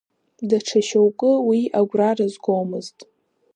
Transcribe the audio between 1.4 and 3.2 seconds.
уи агәра рызгомызт.